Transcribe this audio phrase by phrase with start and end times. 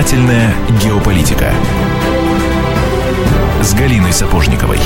[0.00, 1.52] Занимательная геополитика
[3.60, 4.78] с Галиной Сапожниковой.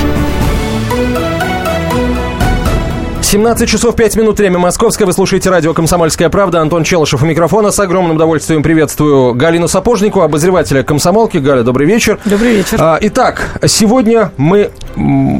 [3.21, 5.05] 17 часов 5 минут, время московское.
[5.05, 6.59] Вы слушаете радио «Комсомольская правда».
[6.59, 7.71] Антон Челышев у микрофона.
[7.71, 11.37] С огромным удовольствием приветствую Галину Сапожнику, обозревателя «Комсомолки».
[11.37, 12.19] Галя, добрый вечер.
[12.25, 12.77] Добрый вечер.
[12.81, 14.71] А, итак, сегодня мы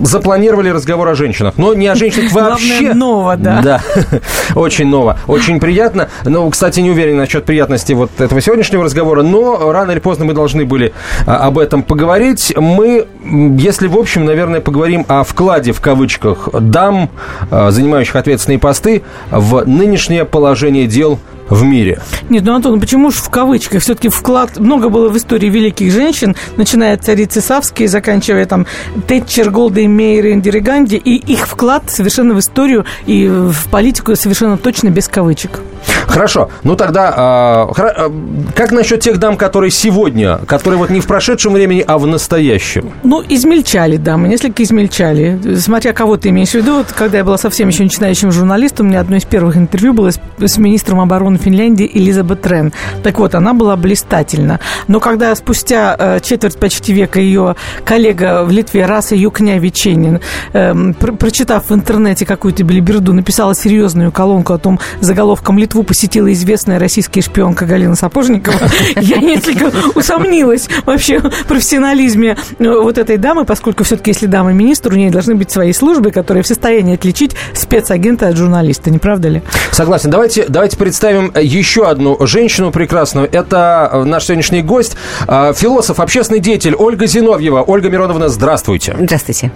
[0.04, 1.56] запланировали разговор о женщинах.
[1.58, 2.80] Но не о женщинах вообще.
[2.80, 3.62] Главное, ново, да.
[3.64, 3.82] Да,
[4.56, 5.18] очень ново.
[5.28, 6.10] Очень приятно.
[6.24, 10.34] Ну, кстати, не уверен насчет приятности вот этого сегодняшнего разговора, но рано или поздно мы
[10.34, 10.94] должны были
[11.26, 12.54] а, об этом поговорить.
[12.56, 17.10] Мы, если в общем, наверное, поговорим о вкладе, в кавычках, дам,
[17.52, 21.20] а, занимающих ответственные посты, в нынешнее положение дел
[21.50, 22.00] в мире.
[22.30, 23.82] Нет, ну, Антон, почему же в кавычках?
[23.82, 24.58] Все-таки вклад...
[24.58, 28.66] Много было в истории великих женщин, начиная от царицы Савской, заканчивая там
[29.08, 34.58] Тэтчер, Голдой, Мейер, Индири Ганди, и их вклад совершенно в историю и в политику совершенно
[34.58, 35.62] точно без кавычек.
[36.08, 36.50] Хорошо.
[36.64, 38.12] Ну тогда, э,
[38.56, 42.92] как насчет тех дам, которые сегодня, которые вот не в прошедшем времени, а в настоящем?
[43.04, 45.40] Ну, измельчали дамы, несколько измельчали.
[45.58, 48.90] Смотря кого ты имеешь в виду, вот, когда я была совсем еще начинающим журналистом, у
[48.90, 52.74] меня одно из первых интервью было с, с министром обороны Финляндии Элизабет Рен.
[53.04, 54.60] Так вот, она была блистательна.
[54.88, 60.20] Но когда спустя э, четверть почти века ее коллега в Литве Раса Юкня Веченин,
[60.54, 66.32] э, про прочитав в интернете какую-то билиберду, написала серьезную колонку о том заголовком Литву посетила
[66.34, 73.46] известная российская шпионка Галина Сапожникова, я несколько усомнилась вообще в профессионализме э, вот этой дамы,
[73.46, 77.36] поскольку все-таки, если дама министр, у нее должны быть свои службы, которые в состоянии отличить
[77.54, 79.42] спецагента от журналиста, не правда ли?
[79.72, 80.10] Согласен.
[80.10, 83.30] Давайте, давайте представим еще одну женщину прекрасную.
[83.32, 84.96] Это э, наш сегодняшний гость,
[85.28, 87.62] э, философ, общественный деятель Ольга Зиновьева.
[87.62, 88.96] Ольга Мироновна, здравствуйте.
[89.00, 89.52] Здравствуйте.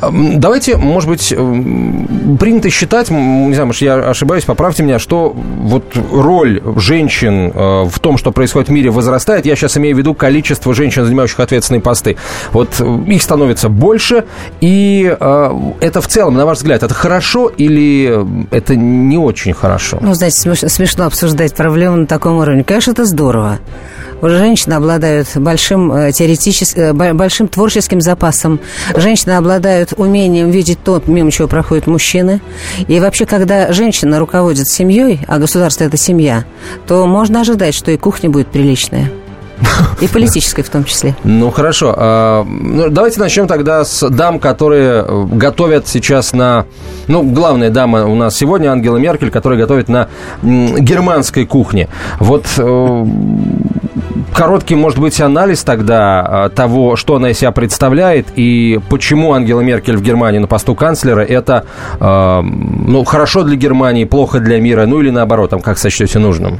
[0.00, 1.28] Давайте, может быть,
[2.38, 7.98] принято считать, не знаю, может, я ошибаюсь, поправьте меня, что вот роль женщин э, в
[8.00, 9.46] том, что происходит в мире, возрастает.
[9.46, 12.16] Я сейчас имею в виду количество женщин, занимающих ответственные посты.
[12.52, 14.24] Вот их становится больше,
[14.60, 15.16] и
[15.80, 19.98] это в целом, на ваш взгляд, это хорошо или это не очень хорошо?
[20.00, 22.62] Ну, знаете, смешно обсуждать проблему на таком уровне.
[22.62, 23.58] Конечно, это здорово.
[24.22, 28.60] Женщины обладают большим, теоретическим, большим творческим запасом.
[28.94, 32.40] Женщины обладают умением видеть то, мимо чего проходят мужчины.
[32.86, 36.44] И вообще, когда женщина руководит семьей, а государство– это семья,
[36.86, 39.10] то можно ожидать, что и кухня будет приличная.
[40.00, 41.14] И политической в том числе.
[41.24, 41.94] Ну, хорошо.
[41.96, 46.66] А, ну, давайте начнем тогда с дам, которые э, готовят сейчас на...
[47.06, 50.08] Ну, главная дама у нас сегодня, Ангела Меркель, которая готовит на
[50.42, 51.88] германской кухне.
[52.18, 53.06] Вот э,
[54.34, 59.60] короткий, может быть, анализ тогда э, того, что она из себя представляет и почему Ангела
[59.60, 61.64] Меркель в Германии на посту канцлера это
[62.00, 66.58] ну, хорошо для Германии, плохо для мира, ну или наоборот, там, как сочтете нужным?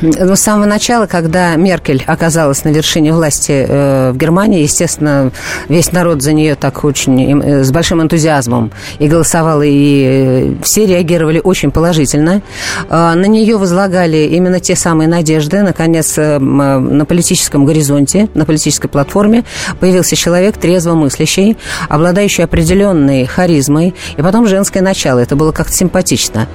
[0.00, 5.32] Ну, с самого начала, когда Меркель оказалась на вершине власти э, в Германии, естественно,
[5.68, 8.70] весь народ за нее так очень э, с большим энтузиазмом
[9.00, 12.42] и голосовал, и э, все реагировали очень положительно.
[12.88, 15.62] Э, на нее возлагали именно те самые надежды.
[15.62, 19.42] Наконец, э, на политическом горизонте, на политической платформе
[19.80, 21.56] появился человек трезво мыслящий,
[21.88, 25.18] обладающий определенной харизмой, и потом женское начало.
[25.18, 26.46] Это было как-то симпатично.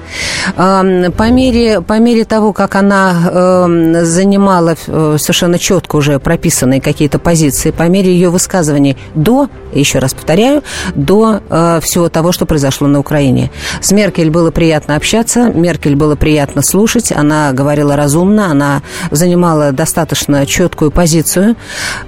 [0.56, 6.80] Э, по мере, по мере того, как она э, занимала э, совершенно четко уже прописанные
[6.80, 9.48] какие-то позиции по мере ее высказываний до,
[9.78, 10.62] еще раз повторяю,
[10.94, 13.50] до э, всего того, что произошло на Украине.
[13.80, 20.46] С Меркель было приятно общаться, Меркель было приятно слушать, она говорила разумно, она занимала достаточно
[20.46, 21.56] четкую позицию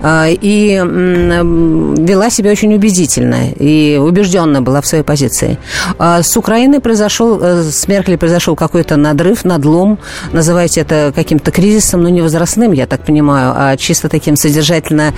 [0.01, 5.59] э, и э, вела себя очень убедительно и убежденно была в своей позиции.
[5.99, 9.99] Э, с Украиной произошел, э, с Меркель произошел какой-то надрыв, надлом,
[10.33, 15.13] называйте это каким-то кризисом, но не возрастным, я так понимаю, а чисто таким содержательно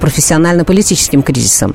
[0.00, 1.74] профессионально-политическим кризисом.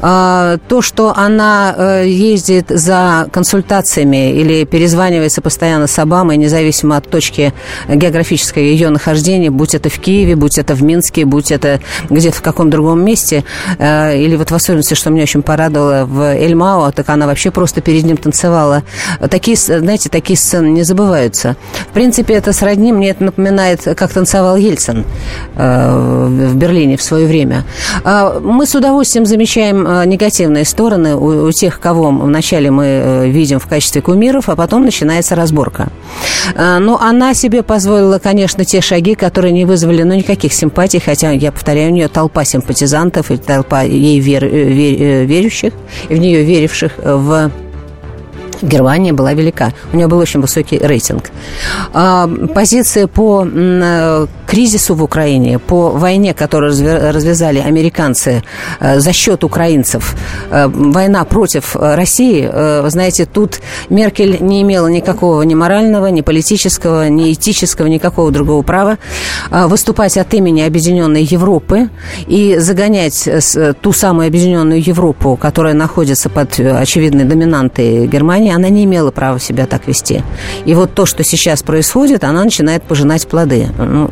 [0.00, 7.08] А, то, что она э, ездит за консультациями или перезванивается постоянно с Обамой, независимо от
[7.08, 7.52] точки
[7.88, 11.80] географической ее нахождения, будь это в Киеве, будь это в Минске, будь это
[12.10, 13.44] где-то в каком другом месте,
[13.78, 17.80] э, или вот в особенности, что меня очень порадовало в Эльмао, так она вообще просто
[17.80, 18.82] перед ним танцевала.
[19.30, 21.56] Такие, знаете, такие сцены не забываются.
[21.90, 25.04] В принципе, это сродни мне это напоминает, как танцевал Ельцин
[25.56, 27.64] э, в Берлине в свое время.
[28.04, 29.45] А мы с удовольствием замечаем
[29.86, 34.56] э, негативные стороны у, у тех, кого вначале мы э, видим в качестве кумиров, а
[34.56, 35.88] потом начинается разборка.
[36.56, 41.50] Но она себе позволила, конечно, те шаги, которые не вызвали ну, никаких симпатий, хотя, я
[41.50, 45.72] повторяю, у нее толпа симпатизантов и толпа ей вер, вер, верующих,
[46.08, 47.50] в нее веривших в
[48.62, 49.72] Германия была велика.
[49.92, 51.30] У нее был очень высокий рейтинг.
[51.92, 56.72] А, позиция по э, кризису в Украине, по войне, которую
[57.12, 58.42] развязали американцы
[58.80, 60.14] э, за счет украинцев,
[60.50, 62.46] э, война против России,
[62.82, 63.60] вы знаете, тут
[63.90, 68.98] Меркель не имела никакого ни морального, ни политического, ни этического, никакого другого права
[69.50, 71.88] выступать от имени Объединенной Европы
[72.26, 73.28] и загонять
[73.80, 79.38] ту самую Объединенную Европу, которая находится под очевидной доминантой Германии, Германии она не имела права
[79.38, 80.22] себя так вести.
[80.64, 83.68] И вот то, что сейчас происходит, она начинает пожинать плоды.
[83.78, 84.08] Ну,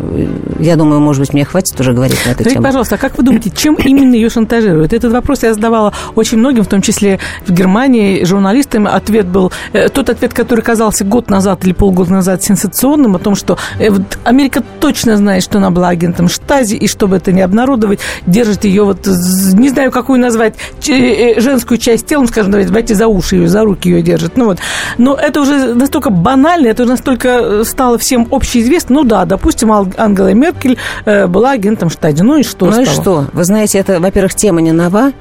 [0.59, 2.65] я думаю, может быть, мне хватит уже говорить на эту Скажите, тему.
[2.65, 4.93] пожалуйста, а как вы думаете, чем именно ее шантажируют?
[4.93, 8.87] Этот вопрос я задавала очень многим, в том числе в Германии, журналистам.
[8.87, 13.35] Ответ был, э, тот ответ, который казался год назад или полгода назад сенсационным, о том,
[13.35, 13.91] что э,
[14.25, 18.85] Америка точно знает, что она была агентом Штази, и чтобы это не обнародовать, держит ее
[18.85, 20.55] вот, не знаю, какую назвать,
[20.89, 24.37] э, женскую часть тела, скажем, давайте за уши ее, за руки ее держит держит.
[24.37, 24.59] Ну вот.
[24.99, 28.97] Но это уже настолько банально, это уже настолько э, стало всем общеизвестно.
[28.97, 32.23] Ну да, допустим, Ангела Меркель э, была агентом Штади.
[32.23, 32.67] Ну и что?
[32.67, 32.85] Ну стало?
[32.85, 33.27] и что?
[33.33, 35.13] Вы знаете, это, во-первых, тема не нова.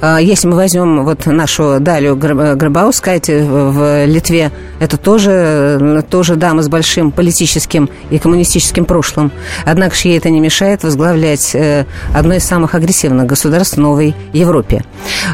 [0.00, 4.50] А, если мы возьмем вот нашу Далю Грабаускайте в Литве,
[4.80, 9.32] это тоже, тоже дама с большим политическим и коммунистическим прошлым.
[9.64, 14.14] Однако же ей это не мешает возглавлять э, одно из самых агрессивных государств в новой
[14.32, 14.84] Европе.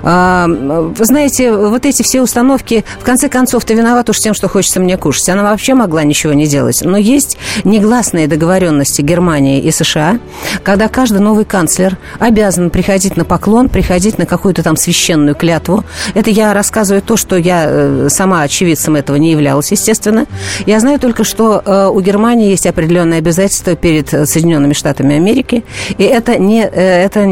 [0.03, 4.49] А, вы знаете, вот эти все установки в конце концов, ты виноват уж тем, что
[4.49, 5.29] хочется мне кушать.
[5.29, 6.81] Она вообще могла ничего не делать.
[6.82, 10.19] Но есть негласные договоренности Германии и США,
[10.62, 15.85] когда каждый новый канцлер обязан приходить на поклон, приходить на какую-то там священную клятву.
[16.14, 20.25] Это я рассказываю то, что я э, сама очевидцем этого не являлась, естественно.
[20.65, 25.65] Я знаю только, что э, у Германии есть определенные обязательства перед Соединенными Штатами Америки,
[25.99, 26.62] и это не...
[26.62, 27.26] Э, это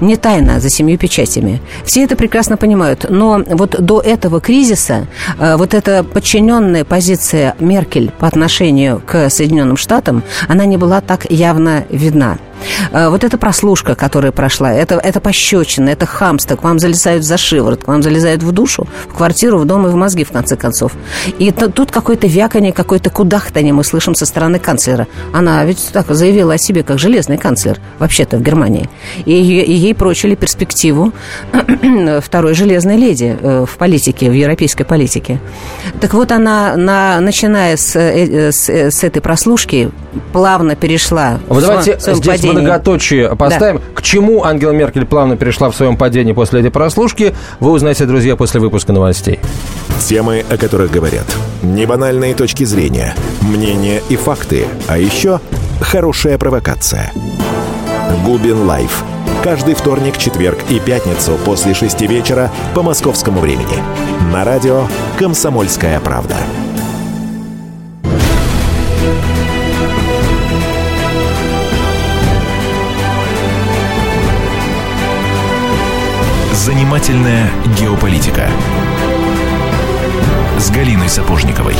[0.00, 1.60] не тайна за семью печатями.
[1.84, 3.06] Все это прекрасно понимают.
[3.08, 5.06] Но вот до этого кризиса
[5.38, 11.30] э, вот эта подчиненная позиция Меркель по отношению к Соединенным Штатам, она не была так
[11.30, 12.38] явно видна.
[12.92, 17.36] Э, вот эта прослушка, которая прошла, это, это пощечина, это хамство, к вам залезают за
[17.36, 20.56] шиворот, к вам залезают в душу, в квартиру, в дом и в мозги, в конце
[20.56, 20.92] концов.
[21.38, 25.06] И тут какое-то вяканье, какое-то кудахтание мы слышим со стороны канцлера.
[25.32, 28.88] Она ведь так заявила о себе, как железный канцлер, вообще-то в Германии.
[29.24, 31.12] И, и ей прочили перспективу
[32.20, 35.40] второй железной леди э, в политике, в европейской политике.
[36.00, 39.90] Так вот, она, на, начиная с, э, с, с этой прослушки,
[40.32, 42.68] плавно перешла Вы в давайте здесь падении.
[42.68, 43.78] многоточие поставим.
[43.78, 43.82] Да.
[43.94, 48.36] К чему Ангела Меркель плавно перешла в своем падении после этой прослушки, вы узнаете, друзья,
[48.36, 49.40] после выпуска новостей.
[50.06, 51.24] Темы, о которых говорят.
[51.62, 54.66] Небанальные точки зрения, мнения и факты.
[54.88, 55.40] А еще
[55.80, 57.12] хорошая провокация.
[58.24, 59.04] Губин Live.
[59.42, 63.82] Каждый вторник, четверг и пятницу после шести вечера по московскому времени.
[64.32, 64.86] На радио
[65.18, 66.36] «Комсомольская правда».
[76.66, 77.48] Занимательная
[77.78, 78.48] геополитика
[80.58, 81.74] с Галиной Сапожниковой.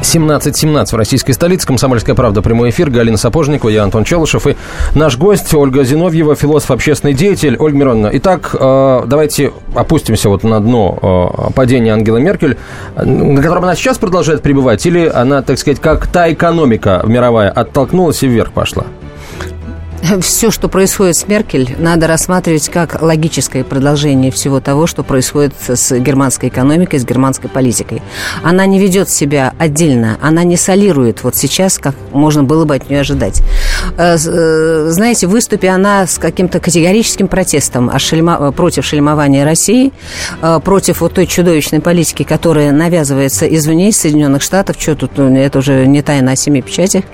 [0.00, 1.64] 17.17 в российской столице.
[1.64, 2.42] Комсомольская правда.
[2.42, 2.90] Прямой эфир.
[2.90, 4.48] Галина Сапожникова, я Антон Челышев.
[4.48, 4.56] И
[4.96, 7.56] наш гость Ольга Зиновьева, философ, общественный деятель.
[7.56, 12.58] Ольга Мироновна, итак, э, давайте опустимся вот на дно э, падения Ангелы Меркель,
[12.96, 18.24] на котором она сейчас продолжает пребывать, или она, так сказать, как та экономика мировая оттолкнулась
[18.24, 18.86] и вверх пошла?
[20.20, 25.92] Все, что происходит с Меркель, надо рассматривать как логическое продолжение всего того, что происходит с
[25.98, 28.02] германской экономикой, с германской политикой.
[28.42, 32.90] Она не ведет себя отдельно, она не солирует вот сейчас, как можно было бы от
[32.90, 33.42] нее ожидать.
[33.96, 39.92] Э, э, знаете, выступи она с каким-то категорическим протестом шельма, против шельмования России,
[40.42, 45.34] э, против вот той чудовищной политики, которая навязывается извне из Соединенных Штатов, что тут, ну,
[45.36, 47.04] это уже не тайна о семи печатях.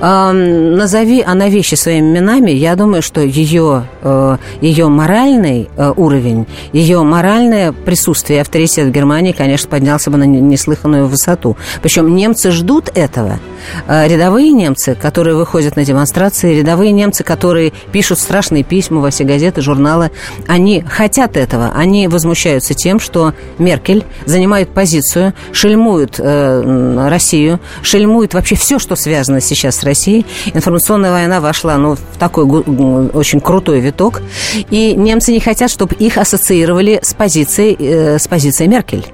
[0.00, 6.46] Назови она вещи своими именами, нами, я думаю, что ее, э, ее моральный э, уровень,
[6.72, 11.56] ее моральное присутствие и авторитет в Германии, конечно, поднялся бы на неслыханную высоту.
[11.82, 13.38] Причем немцы ждут этого.
[13.86, 19.24] Э, рядовые немцы, которые выходят на демонстрации, рядовые немцы, которые пишут страшные письма во все
[19.24, 20.10] газеты, журналы,
[20.46, 21.72] они хотят этого.
[21.74, 29.40] Они возмущаются тем, что Меркель занимает позицию, шельмует э, Россию, шельмует вообще все, что связано
[29.40, 30.26] сейчас с Россией.
[30.54, 34.22] Информационная война вошла ну, в такой очень крутой виток.
[34.70, 39.06] И немцы не хотят, чтобы их ассоциировали с позицией, э, с позицией Меркель.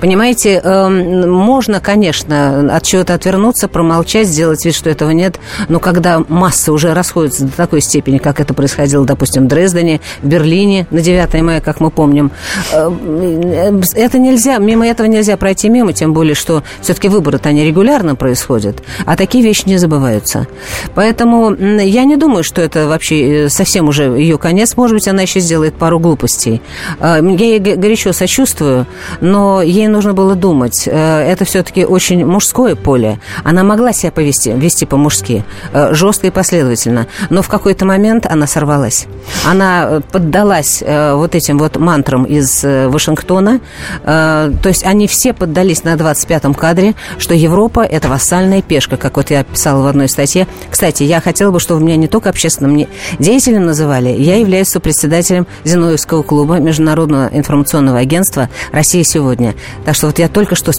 [0.00, 6.22] Понимаете, эм, можно, конечно, от чего-то отвернуться, промолчать, сделать вид, что этого нет, но когда
[6.28, 11.00] масса уже расходится до такой степени, как это происходило, допустим, в Дрездене, в Берлине на
[11.00, 12.30] 9 мая, как мы помним,
[12.72, 18.14] э, это нельзя, мимо этого нельзя пройти мимо, тем более, что все-таки выборы-то они регулярно
[18.16, 20.46] происходят, а такие вещи не забываются.
[20.94, 24.76] Поэтому я не думаю, что это вообще э, совсем уже ее конец.
[24.76, 26.62] Может быть, она еще сделает пару глупостей.
[26.98, 28.86] Э, я ей горячо сочувствую,
[29.20, 30.84] но ей нужно было думать.
[30.86, 33.20] Э, это все-таки очень мужское поле.
[33.44, 37.06] Она могла себя повести, вести по-мужски, жестко и последовательно.
[37.30, 39.06] Но в какой-то момент она сорвалась.
[39.46, 43.60] Она поддалась вот этим вот мантрам из Вашингтона.
[44.04, 49.30] То есть они все поддались на 25-м кадре, что Европа– это вассальная пешка, как вот
[49.30, 50.46] я писала в одной статье.
[50.70, 52.86] Кстати, я хотела бы, чтобы меня не только общественным
[53.18, 59.49] деятелем называли, я являюсь сопредседателем Зиновьевского клуба Международного информационного агентства «Россия сегодня».
[59.84, 60.72] Так что вот я только что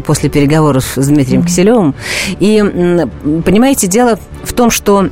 [0.00, 1.94] после переговоров с Дмитрием Киселевым.
[2.40, 2.62] И,
[3.44, 5.08] понимаете, дело в том, что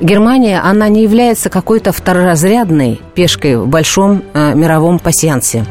[0.00, 5.66] Германия, она не является какой-то второразрядной пешкой в большом э, мировом пассиансе.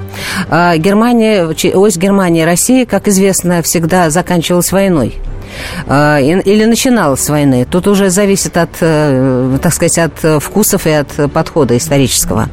[0.50, 5.16] Э, Германия, ось Германии и России, как известно, всегда заканчивалась войной.
[5.88, 7.68] А, или начинал с войны.
[7.70, 12.50] Тут уже зависит от, э, так сказать, от вкусов и от подхода исторического.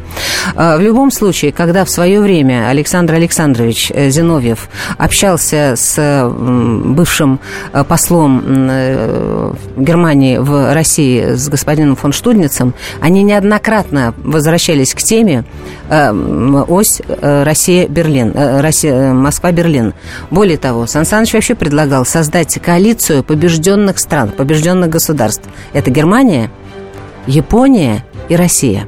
[0.54, 7.40] А, в любом случае, когда в свое время Александр Александрович э, Зиновьев общался с бывшим
[7.72, 8.36] э, послом
[9.76, 15.44] Германии в России с господином фон Штудницем, они неоднократно возвращались к теме
[15.88, 19.94] ось Россия-Берлин, Россия, Москва-Берлин.
[20.30, 25.48] Более того, Сан Саныч вообще предлагал создать коалицию побежденных стран, побежденных государств.
[25.72, 26.50] Это Германия,
[27.26, 28.86] Япония и Россия.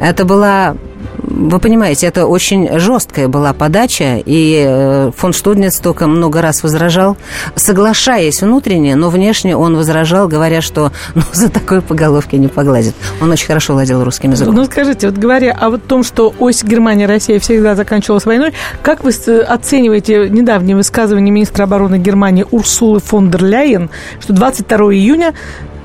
[0.00, 0.76] Это была
[1.22, 7.16] вы понимаете, это очень жесткая была подача, и э, фон Штудниц только много раз возражал,
[7.54, 12.94] соглашаясь внутренне, но внешне он возражал, говоря, что ну, за такой по головке не погладит.
[13.20, 14.54] Он очень хорошо владел русским языком.
[14.54, 18.52] Ну, скажите, вот говоря о том, что ось Германия-Россия всегда заканчивалась войной,
[18.82, 25.34] как вы оцениваете недавнее высказывание министра обороны Германии Урсулы фон дер Ляйен, что 22 июня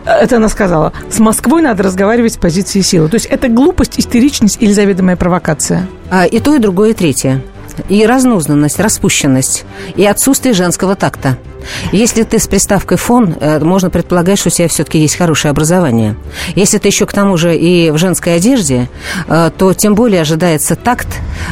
[0.07, 0.93] это она сказала.
[1.09, 3.09] С Москвой надо разговаривать с позиции силы.
[3.09, 5.87] То есть это глупость, истеричность или заведомая провокация?
[6.09, 7.41] А, и то, и другое, и третье.
[7.89, 11.37] И разнузнанность, распущенность, и отсутствие женского такта–
[11.91, 16.15] если ты с приставкой «фон», э, можно предполагать, что у тебя все-таки есть хорошее образование.
[16.55, 18.89] Если ты еще к тому же и в женской одежде,
[19.27, 21.07] э, то тем более ожидается такт,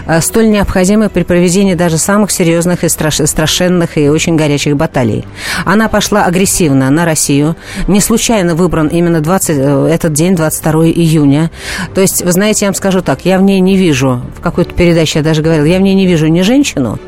[0.08, 5.26] э, столь необходимый при проведении даже самых серьезных и страшенных и очень горячих баталий.
[5.66, 7.56] Она пошла агрессивно на Россию.
[7.88, 9.58] Не случайно выбран именно 20,
[9.92, 11.52] этот день, 22 июня.
[11.94, 14.74] То есть, вы знаете, я вам скажу так, я в ней не вижу, в какой-то
[14.74, 17.00] передаче я даже говорила, я в ней не вижу ни женщину,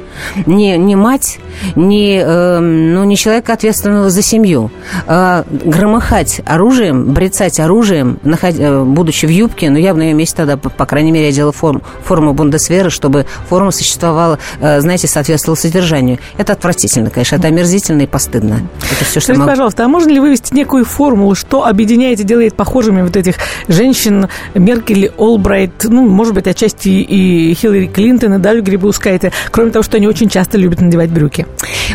[0.46, 1.40] ни, ни мать,
[1.76, 4.72] ни, э, ну, ни человека, ответственного за семью.
[5.08, 8.56] Э, громыхать оружием, брецать оружием, наход...
[8.58, 11.52] Э, будучи в юбке, ну, я бы на ее месте тогда, по крайней мере, одела
[11.52, 16.20] форму, форму Бундесвера, чтобы форма существовала, э, знаете, соответствовала содержанию.
[16.38, 18.62] Это отвратительно, конечно, это омерзительно и постыдно.
[18.92, 19.52] Это все, что Скажите, могу...
[19.52, 23.36] пожалуйста, а можно ли вывести некую формулу, что объединяет и делает похожими вот этих
[23.68, 29.84] женщин Меркель, Олбрайт, ну, может быть, отчасти и Хиллари Клинтон, и Далю Грибаускайте, кроме того,
[29.84, 31.46] что они очень часто любят надевать брюки.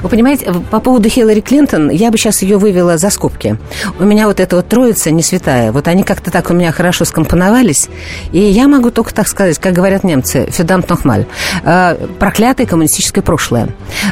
[0.02, 3.59] Вы понимаете, по поводу Хиллари Клинтон, я бы сейчас ее вывела за скобки.
[3.99, 7.04] У меня вот эта вот троица не святая, вот они как-то так у меня хорошо
[7.04, 7.88] скомпоновались,
[8.33, 11.26] и я могу только так сказать, как говорят немцы, федамт нохмаль,
[11.64, 13.69] э, проклятое коммунистическое прошлое.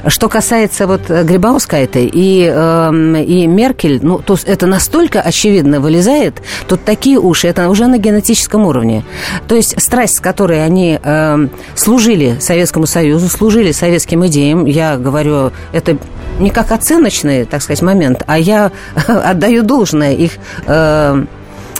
[0.06, 6.84] Что касается вот Грибаускайта и, э, и Меркель, ну, то это настолько очевидно вылезает, тут
[6.84, 9.04] такие уши, это уже на генетическом уровне.
[9.48, 15.50] То есть страсть, с которой они э, служили Советскому Союзу, служили советским идеям, я говорю,
[15.72, 15.98] это
[16.38, 18.70] не как оценочный, так сказать, момент, а я
[19.08, 20.32] отдаю должное их
[20.66, 21.24] э,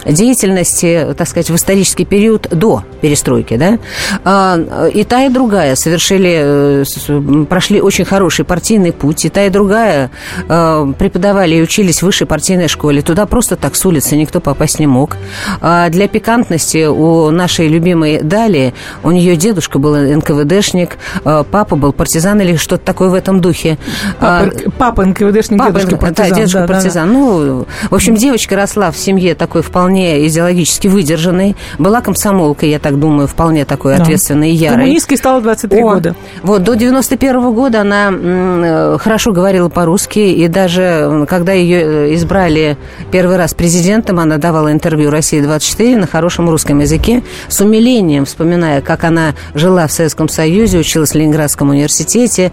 [0.05, 3.79] деятельности, так сказать, в исторический период до перестройки, да,
[4.25, 9.51] а, и та, и другая совершили, э, прошли очень хороший партийный путь, и та, и
[9.51, 10.11] другая
[10.49, 13.03] э, преподавали и учились в высшей партийной школе.
[13.03, 15.17] Туда просто так с улицы никто попасть не мог.
[15.61, 21.93] А для пикантности у нашей любимой Дали, у нее дедушка был НКВДшник, э, папа был
[21.93, 23.79] партизан или что-то такое в этом духе.
[24.19, 26.29] Папа, папа НКВДшник, папа, дедушка партизан.
[26.29, 27.09] Да, дедушка да, партизан.
[27.09, 27.19] Да, да.
[27.19, 32.99] Ну, в общем, девочка росла в семье такой вполне идеологически выдержанной, была комсомолкой, я так
[32.99, 34.03] думаю, вполне такой да.
[34.03, 34.77] ответственный и ярый.
[34.77, 36.17] Коммунисткой стала 23 О, года.
[36.43, 42.77] Вот, до 91 года она м, хорошо говорила по-русски, и даже когда ее избрали
[43.11, 49.05] первый раз президентом, она давала интервью «России-24» на хорошем русском языке, с умилением вспоминая, как
[49.05, 52.53] она жила в Советском Союзе, училась в Ленинградском университете,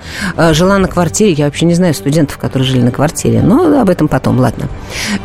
[0.51, 4.07] жила на квартире, я вообще не знаю студентов, которые жили на квартире, но об этом
[4.07, 4.67] потом, ладно.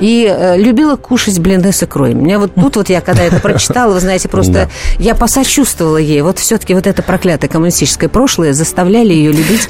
[0.00, 2.01] И э, любила кушать блины с икрой.
[2.10, 4.68] Мне вот тут вот я, когда это прочитала, вы знаете, просто да.
[4.98, 6.22] я посочувствовала ей.
[6.22, 9.68] Вот все-таки вот это проклятое коммунистическое прошлое заставляли ее любить.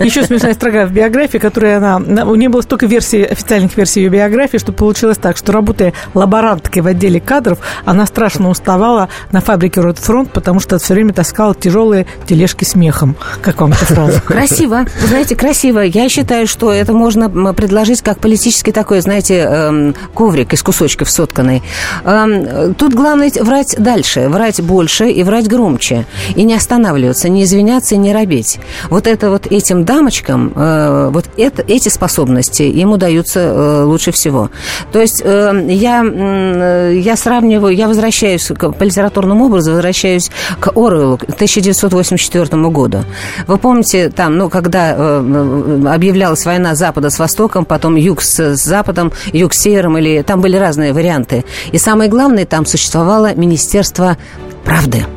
[0.00, 1.96] Еще смешная строга в биографии, которая она...
[2.24, 6.82] У нее было столько версий, официальных версий ее биографии, что получилось так, что работая лаборанткой
[6.82, 12.06] в отделе кадров, она страшно уставала на фабрике Ротфронт, потому что все время таскала тяжелые
[12.26, 13.16] тележки с мехом.
[13.42, 14.20] Как вам эта фраза?
[14.20, 14.84] Красиво.
[15.00, 15.80] Вы знаете, красиво.
[15.80, 21.55] Я считаю, что это можно предложить как политический такой, знаете, эм, коврик из кусочков сотканный.
[22.04, 26.06] Эм, тут главное врать дальше, врать больше и врать громче.
[26.34, 28.58] И не останавливаться, не извиняться и не робеть.
[28.90, 34.50] Вот это вот этим дамочкам, э, вот это, эти способности им удаются э, лучше всего.
[34.92, 42.62] То есть я, я сравниваю, я возвращаюсь к, по литературному образу, возвращаюсь к Оруэллу, 1984
[42.70, 43.04] году.
[43.46, 49.12] Вы помните, там, ну, когда э, объявлялась война Запада с Востоком, потом Юг с Западом,
[49.32, 51.44] Юг с Севером, или там были разные варианты.
[51.72, 54.16] И самое главное, там существовало Министерство
[54.64, 55.04] правды–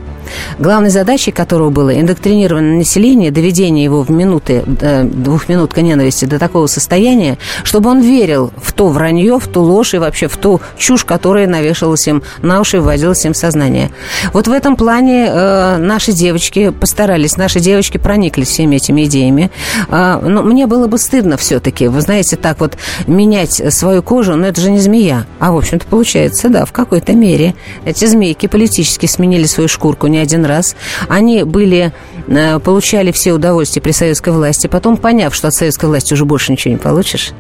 [0.58, 6.68] главной задачей которого было индоктринирование населения, доведение его в минуты, э, двухминутка ненависти до такого
[6.68, 11.06] состояния, чтобы он верил в то вранье, в ту ложь и вообще в ту чушь,
[11.06, 13.92] которая навешалась им на уши и вводилась им в сознание.
[14.34, 19.52] Вот в этом плане э, наши девочки постарались, наши девочки прониклись всеми этими идеями.
[19.90, 24.48] Э, но мне было бы стыдно все-таки, вы знаете, так вот менять свою кожу, но
[24.48, 25.26] это же не змея.
[25.40, 27.56] А, в общем-то, получается, да, в какой-то мере.
[27.86, 30.76] Эти змейки политически сменили свою шкурку, не один раз.
[31.08, 31.92] Они были,
[32.28, 34.68] э, получали все удовольствия при советской власти.
[34.68, 37.32] Потом, поняв, что от советской власти уже больше ничего не получишь,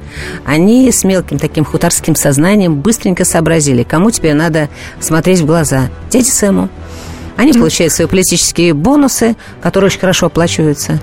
[0.45, 4.69] они с мелким таким хуторским сознанием быстренько сообразили, кому тебе надо
[4.99, 5.89] смотреть в глаза.
[6.09, 6.69] Дяде Сэму.
[7.37, 10.99] Они получают свои политические бонусы, которые очень хорошо оплачиваются.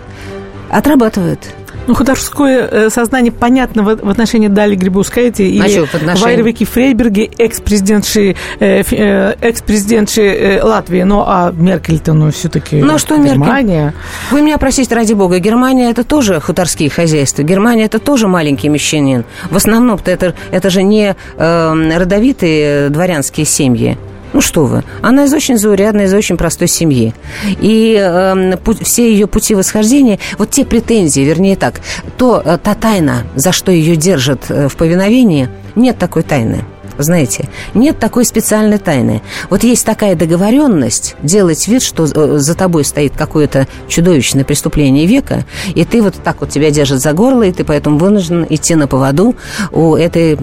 [0.69, 1.41] Отрабатывают.
[1.87, 5.59] Ну, художеское э, сознание понятно в, отношении Дали Грибускайте и
[5.95, 6.25] отношении...
[6.25, 11.03] Вайрвики Фрейберги, экс-президентши, э, э, экс-президентши Латвии.
[11.03, 13.85] Ну, а Меркель-то, ну, все-таки Ну, а что Германия.
[13.85, 14.01] Меркель?
[14.31, 17.43] Вы меня простите, ради бога, Германия это тоже хуторские хозяйства.
[17.43, 19.25] Германия это тоже маленький мещанин.
[19.51, 23.97] В основном это, это же не э, родовитые дворянские семьи.
[24.33, 27.15] Ну что вы, она из очень заурядной, из очень простой семьи.
[27.61, 31.81] И э, путь, все ее пути восхождения, вот те претензии, вернее так,
[32.19, 36.65] то, э, та тайна, за что ее держат э, в повиновении, нет такой тайны.
[36.99, 39.23] Знаете, нет такой специальной тайны.
[39.51, 45.45] Вот есть такая договоренность делать вид, что э, за тобой стоит какое-то чудовищное преступление века,
[45.75, 48.87] и ты вот так вот тебя держит за горло, и ты поэтому вынужден идти на
[48.87, 49.37] поводу
[49.73, 50.39] у этой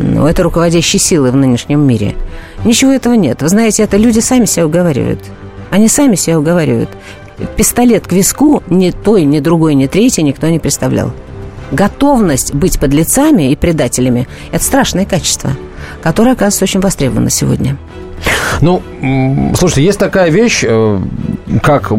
[0.00, 2.14] у этой руководящей силы в нынешнем мире.
[2.64, 3.42] Ничего этого нет.
[3.42, 5.20] Вы знаете, это люди сами себя уговаривают.
[5.70, 6.90] Они сами себя уговаривают.
[7.56, 11.12] Пистолет к виску ни той, ни другой, ни третий никто не представлял.
[11.72, 15.50] Готовность быть подлецами и предателями– это страшное качество,
[16.02, 17.76] которое, оказывается, очень востребовано сегодня.
[18.60, 18.82] Ну,
[19.56, 20.98] слушайте, есть такая вещь, э,
[21.62, 21.92] как,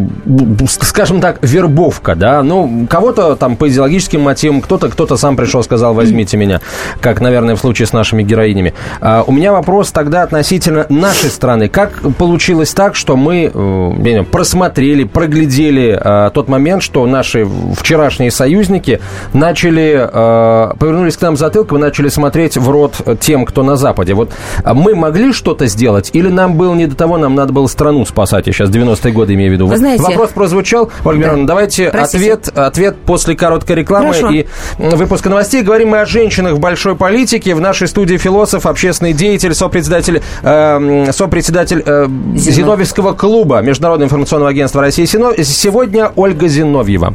[0.82, 5.94] скажем так, вербовка, да, ну, кого-то там по идеологическим мотивам, кто-то кто-то сам пришел, сказал,
[5.94, 6.62] возьмите меня,
[7.00, 8.74] как, наверное, в случае с нашими героинями.
[9.00, 11.70] А у меня вопрос тогда относительно нашей страны.
[11.70, 19.00] Как получилось так, что мы э, просмотрели, проглядели а, тот момент, что наши вчерашние союзники
[19.34, 24.14] начали, а, повернулись к нам затылком и начали смотреть в рот тем, кто на Западе.
[24.14, 24.32] Вот
[24.66, 28.48] мы могли что-то сделать или нам было не до того, нам надо было страну спасать,
[28.48, 29.68] я сейчас 90-е годы имею в виду.
[29.68, 30.92] Вы знаете, Вопрос прозвучал.
[31.06, 31.28] Ольга да.
[31.28, 34.30] Мироновна, давайте ответ, ответ после короткой рекламы Хорошо.
[34.32, 34.46] и
[34.78, 35.62] выпуска новостей.
[35.62, 37.56] Говорим мы о женщинах в большой политике.
[37.56, 44.82] В нашей студии философ, общественный деятель, сопредседатель, э, сопредседатель э, Зиновьевского клуба Международного информационного агентства
[44.82, 47.14] России Сегодня Ольга Зиновьева.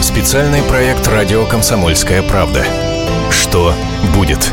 [0.00, 2.64] Специальный проект «Радио Комсомольская правда».
[3.30, 3.72] Что
[4.14, 4.52] будет?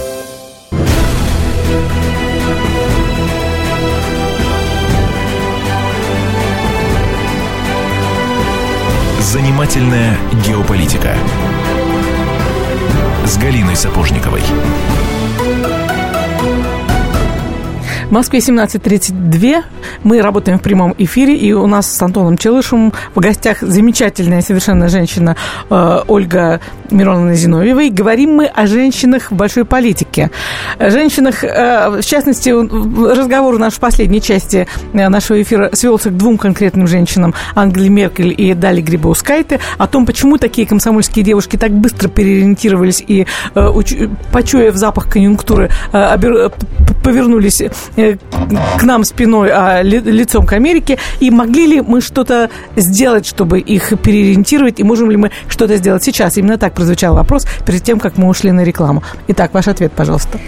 [9.21, 11.13] Занимательная геополитика
[13.23, 14.41] с Галиной Сапожниковой.
[18.11, 19.63] В Москве 17.32.
[20.03, 24.89] Мы работаем в прямом эфире, и у нас с Антоном Челышем в гостях замечательная совершенно
[24.89, 25.37] женщина
[25.69, 27.83] э, Ольга Мироновна Зиновьева.
[27.83, 30.10] И говорим мы о женщинах в большой политике.
[30.79, 36.37] Женщинах, э, в частности, разговор наш в последней части э, нашего эфира свелся к двум
[36.37, 42.07] конкретным женщинам, Ангеле Меркель и Дали Грибаускайте, о том, почему такие комсомольские девушки так быстро
[42.09, 45.69] переориентировались и, э, почуяв запах конъюнктуры,
[47.03, 47.61] повернулись
[47.95, 50.97] к нам спиной, а лицом к Америке.
[51.19, 54.79] И могли ли мы что-то сделать, чтобы их переориентировать?
[54.79, 56.37] И можем ли мы что-то сделать сейчас?
[56.37, 59.03] Именно так прозвучал вопрос перед тем, как мы ушли на рекламу.
[59.27, 60.39] Итак, ваш ответ, пожалуйста.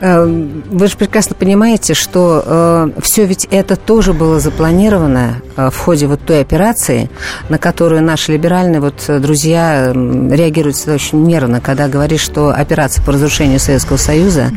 [0.00, 5.76] Эм, вы же прекрасно понимаете, что э, все ведь это тоже было запланировано э, в
[5.76, 7.10] ходе вот той операции,
[7.50, 13.12] на которую наши либеральные вот друзья э, реагируют очень нервно, когда говоришь, что операция по
[13.12, 14.50] разрушению Советского Союза,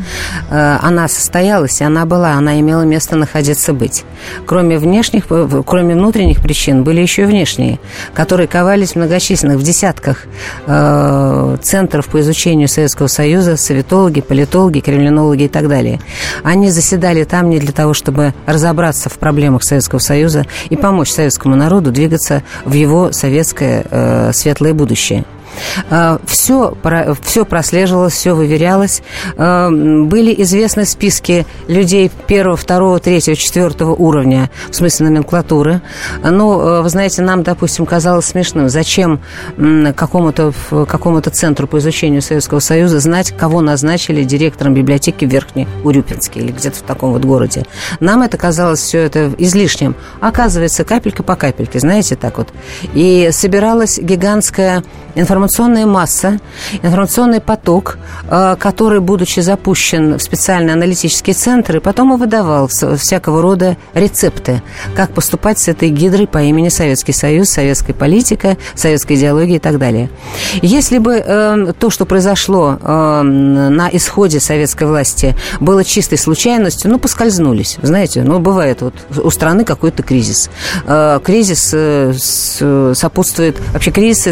[0.50, 4.04] э, она состоялась, и она была, она имела место находиться быть.
[4.46, 7.80] Кроме внешних, э, кроме внутренних причин, были еще и внешние,
[8.14, 10.24] которые ковались в многочисленных, в десятках
[10.66, 16.00] э, центров по изучению Советского Союза, советологи, политологи, кремлинологи, психологи и так далее.
[16.42, 21.56] Они заседали там не для того, чтобы разобраться в проблемах Советского Союза и помочь советскому
[21.56, 25.24] народу двигаться в его советское э, светлое будущее.
[26.26, 29.02] Все, а, все прослеживалось, все выверялось.
[29.36, 35.80] А, были известны списки людей первого, второго, третьего, четвертого уровня, в смысле номенклатуры.
[36.22, 39.20] Но, а, вы знаете, нам, допустим, казалось смешным, зачем
[39.96, 40.52] какому-то
[40.86, 46.52] какому центру по изучению Советского Союза знать, кого назначили директором библиотеки в Верхней Урюпинске или
[46.52, 47.64] где-то в таком вот городе.
[48.00, 49.94] Нам это казалось все это излишним.
[50.20, 52.48] Оказывается, капелька по капельке, знаете, так вот.
[52.94, 56.38] И собиралась гигантская информационная масса,
[56.82, 57.98] информационный поток,
[58.28, 64.62] э, который, будучи запущен в специальные аналитические центры, потом и выдавал всякого рода рецепты,
[64.96, 69.78] как поступать с этой гидрой по имени Советский Союз, советская политика, советская идеология и так
[69.78, 70.10] далее.
[70.62, 76.98] Если бы э, то, что произошло э, на исходе советской власти, было чистой случайностью, ну,
[76.98, 80.50] поскользнулись, знаете, ну, бывает вот у страны какой-то кризис.
[81.24, 81.74] Кризис
[82.98, 84.26] сопутствует, вообще кризис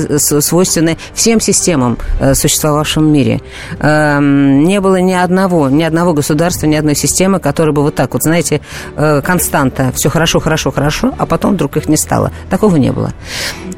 [0.45, 3.41] свойственен свойственны всем системам, э, существовавшим в мире.
[3.81, 8.13] Эм, не было ни одного, ни одного государства, ни одной системы, которая бы вот так
[8.15, 8.61] вот, знаете,
[8.97, 12.31] э, константа, все хорошо, хорошо, хорошо, а потом вдруг их не стало.
[12.51, 13.13] Такого не было.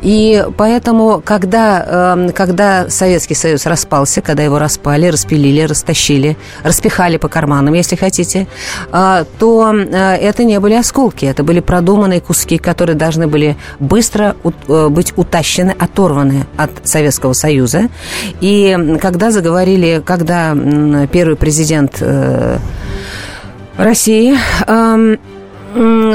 [0.03, 7.29] И поэтому, когда, эм, когда Советский Союз распался, когда его распали, распилили, растащили, распихали по
[7.29, 8.47] карманам, если хотите,
[8.93, 14.37] э, то это не были осколки, это были продуманные куски, которые должны были быстро
[14.69, 17.89] быть утащены, оторваны от Советского Союза.
[18.41, 20.57] И когда заговорили, когда
[21.11, 22.59] первый президент э,
[23.77, 24.37] России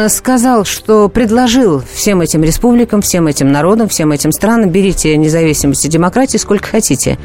[0.08, 5.90] сказал, что предложил всем этим республикам, всем этим народам, всем этим странам, берите независимость и
[5.90, 7.18] демократию сколько хотите.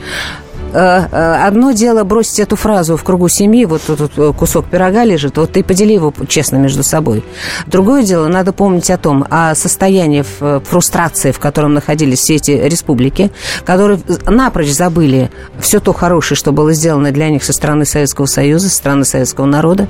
[0.74, 5.04] Э, э, одно дело бросить эту фразу в кругу семьи, вот тут э, кусок пирога
[5.04, 7.22] лежит, вот ты подели его честно между собой.
[7.66, 10.24] Другое дело, надо помнить о том, о состоянии
[10.64, 13.30] фрустрации, в котором находились все эти республики,
[13.64, 18.68] которые напрочь забыли все то хорошее, что было сделано для них со стороны Советского Союза,
[18.68, 19.86] со стороны советского народа.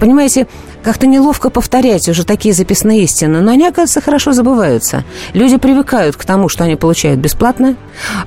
[0.00, 0.48] Понимаете,
[0.82, 5.04] как-то неловко повторять уже такие записные истины, но они, оказывается, хорошо забываются.
[5.32, 7.76] Люди привыкают к тому, что они получают бесплатно,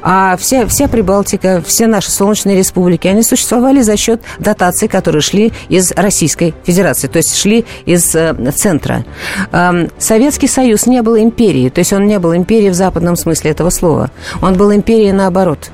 [0.02, 5.51] а вся, вся Прибалтика, все наши солнечные республики, они существовали за счет дотаций, которые шли
[5.67, 9.03] из Российской Федерации, то есть шли из э, центра.
[9.51, 13.49] Э, Советский Союз не был империей, то есть он не был империей в западном смысле
[13.49, 14.12] этого слова.
[14.43, 15.71] Он был империей наоборот.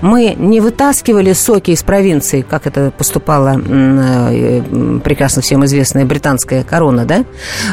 [0.00, 4.62] Мы не вытаскивали соки из провинции, как это поступала э,
[5.04, 7.24] прекрасно всем известная британская корона, да?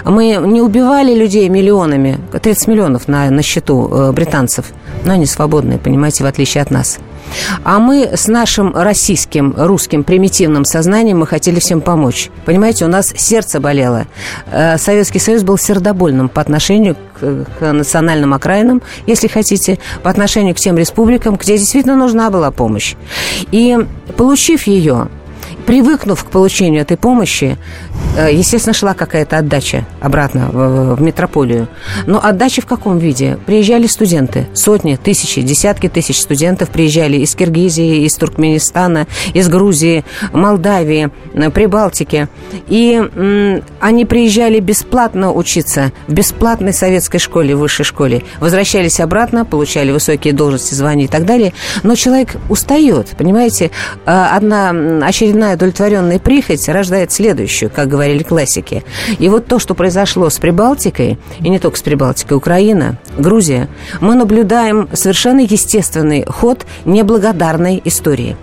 [0.05, 4.67] Мы не убивали людей миллионами, 30 миллионов на, на счету э, британцев,
[5.03, 6.99] но они свободные, понимаете, в отличие от нас.
[7.63, 12.29] А мы с нашим российским, русским примитивным сознанием мы хотели всем помочь.
[12.45, 14.05] Понимаете, у нас сердце болело.
[14.51, 20.55] Э, Советский Союз был сердобольным по отношению к, к национальным окраинам, если хотите, по отношению
[20.55, 22.95] к тем республикам, где действительно нужна была помощь.
[23.51, 23.77] И
[24.15, 25.07] получив ее,
[25.65, 27.57] привыкнув к получению этой помощи,
[28.31, 31.67] естественно, шла какая-то отдача обратно в, в метрополию.
[32.05, 33.37] Но отдача в каком виде?
[33.45, 41.09] Приезжали студенты, сотни, тысячи, десятки тысяч студентов приезжали из Киргизии, из Туркменистана, из Грузии, Молдавии,
[41.33, 42.27] э, Прибалтики.
[42.67, 48.23] И м, они приезжали бесплатно учиться в бесплатной советской школе, высшей школе.
[48.39, 51.53] Возвращались обратно, получали высокие должности, звания и так далее.
[51.83, 53.71] Но человек устает, понимаете?
[54.05, 54.69] А, одна
[55.05, 58.83] очередная удовлетворенная прихоть рождает следующую, как говорили классики.
[59.19, 63.67] И вот то, что произошло с Прибалтикой, и не только с Прибалтикой, Украина, Грузия,
[63.99, 68.37] мы наблюдаем совершенно естественный ход неблагодарной истории.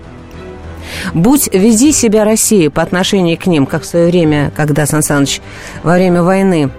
[1.13, 5.41] Будь, веди себя Россия по отношению к ним, как в свое время, когда Сан Саныч
[5.83, 6.71] во время войны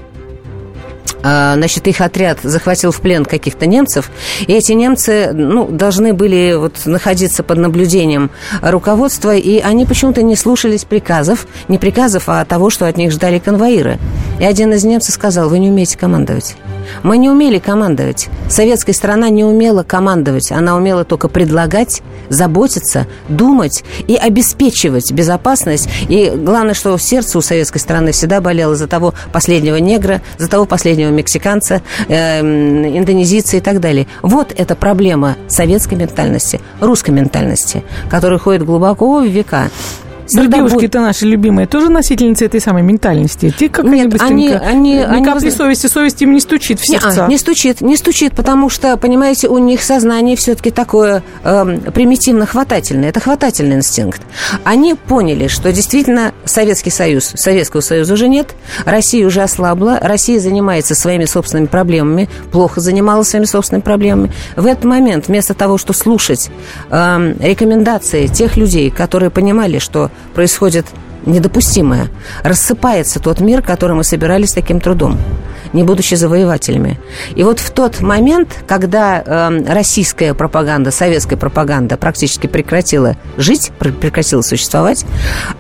[1.21, 4.11] значит, их отряд захватил в плен каких-то немцев,
[4.47, 10.35] и эти немцы, ну, должны были вот находиться под наблюдением руководства, и они почему-то не
[10.35, 13.97] слушались приказов, не приказов, а того, что от них ждали конвоиры.
[14.39, 16.55] И один из немцев сказал, вы не умеете командовать.
[17.03, 18.29] Мы не умели командовать.
[18.49, 20.51] Советская страна не умела командовать.
[20.51, 25.89] Она умела только предлагать, заботиться, думать и обеспечивать безопасность.
[26.09, 30.65] И главное, что сердце у советской страны всегда болело за того последнего негра, за того
[30.65, 34.07] последнего мексиканца, э, индонезийца и так далее.
[34.21, 39.69] Вот эта проблема советской ментальности, русской ментальности, которая ходит глубоко в века.
[40.33, 43.53] Но девушки-то наши любимые тоже носительницы этой самой ментальности.
[43.57, 45.55] Те как Нет, они, они, Ни они, капли воз...
[45.55, 47.09] совести, совесть им не стучит в сердца.
[47.09, 51.77] Не, а, не стучит, не стучит, потому что, понимаете, у них сознание все-таки такое э,
[51.93, 53.09] примитивно-хватательное.
[53.09, 54.21] Это хватательный инстинкт.
[54.63, 60.95] Они поняли, что действительно Советский Союз, Советского Союза уже нет, Россия уже ослабла, Россия занимается
[60.95, 64.31] своими собственными проблемами, плохо занималась своими собственными проблемами.
[64.55, 66.49] В этот момент, вместо того, что слушать
[66.89, 70.85] э, рекомендации тех людей, которые понимали, что происходит
[71.25, 72.09] недопустимое.
[72.43, 75.17] Рассыпается тот мир, который мы собирались таким трудом,
[75.73, 76.99] не будучи завоевателями.
[77.35, 84.41] И вот в тот момент, когда э, российская пропаганда, советская пропаганда практически прекратила жить, прекратила
[84.41, 85.05] существовать,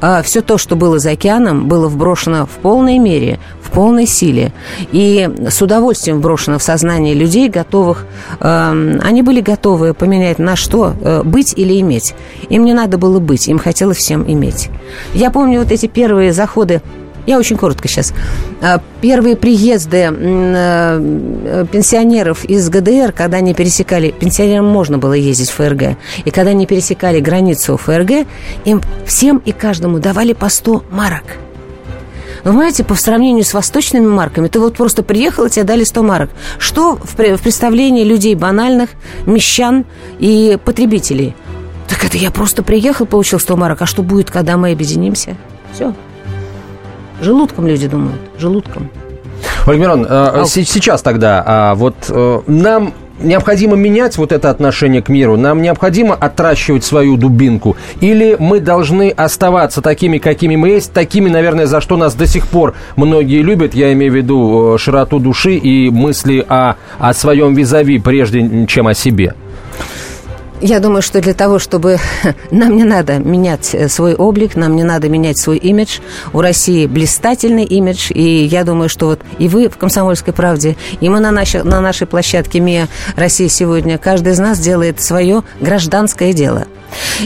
[0.01, 4.51] э, все то, что было за океаном, было вброшено в полной мере в полной силе.
[4.91, 8.05] И с удовольствием брошено в сознание людей, готовых...
[8.39, 10.93] Э, они были готовы поменять на что?
[11.01, 12.13] Э, быть или иметь.
[12.49, 14.69] Им не надо было быть, им хотелось всем иметь.
[15.13, 16.81] Я помню вот эти первые заходы
[17.25, 18.13] я очень коротко сейчас.
[18.61, 24.11] Э, первые приезды э, пенсионеров из ГДР, когда они пересекали...
[24.11, 25.97] Пенсионерам можно было ездить в ФРГ.
[26.23, 28.27] И когда они пересекали границу ФРГ,
[28.65, 31.23] им всем и каждому давали по 100 марок.
[32.45, 36.03] Вы понимаете, по сравнению с восточными марками, ты вот просто приехал, и тебе дали 100
[36.03, 36.29] марок.
[36.59, 38.91] Что в, в представлении людей банальных,
[39.25, 39.83] мещан
[40.19, 41.35] и потребителей?
[41.87, 45.35] Так это я просто приехал, получил 100 марок, а что будет, когда мы объединимся?
[45.73, 45.95] Все.
[47.19, 48.91] Желудком люди думают, желудком.
[49.65, 55.09] Ольга Мирон, э, сейчас тогда а, вот э, нам необходимо менять вот это отношение к
[55.09, 55.37] миру?
[55.37, 57.75] Нам необходимо отращивать свою дубинку?
[58.01, 62.47] Или мы должны оставаться такими, какими мы есть, такими, наверное, за что нас до сих
[62.47, 63.73] пор многие любят?
[63.73, 68.87] Я имею в виду э, широту души и мысли о, о своем визави, прежде чем
[68.87, 69.33] о себе.
[70.61, 71.97] Я думаю, что для того, чтобы
[72.51, 75.99] нам не надо менять э, свой облик, нам не надо менять свой имидж.
[76.33, 81.09] У России блистательный имидж, и я думаю, что вот и вы в «Комсомольской правде», и
[81.09, 86.33] мы на, нашей на нашей площадке «МИА Россия сегодня», каждый из нас делает свое гражданское
[86.33, 86.65] дело–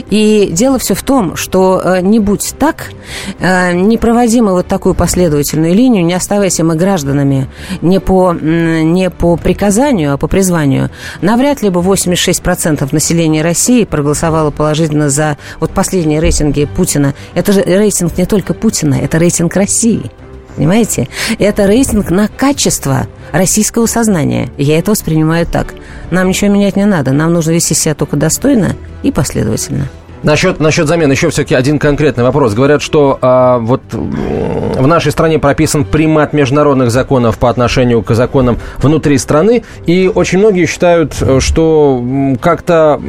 [0.09, 2.91] и дело все в том, что э, не будь так,
[3.39, 7.49] э, не проводи мы вот такую последовательную линию, не оставайся мы гражданами
[7.81, 10.89] не по, не по приказанию, а по призванию,
[11.21, 17.13] навряд ли бы 86% населения России проголосовало положительно за вот последние рейтинги Путина.
[17.33, 20.11] Это же рейтинг не только Путина, это рейтинг России.
[20.55, 21.07] Понимаете?
[21.37, 24.49] Это рейтинг на качество российского сознания.
[24.57, 25.73] Я это воспринимаю так.
[26.11, 27.11] Нам ничего менять не надо.
[27.11, 29.87] Нам нужно вести себя только достойно и последовательно.
[30.21, 32.53] Насчет, насчет замены еще все-таки один конкретный вопрос.
[32.53, 38.57] Говорят, что а, вот в нашей стране прописан примат международных законов по отношению к законам
[38.79, 42.03] внутри страны, и очень многие считают, что
[42.41, 42.99] как-то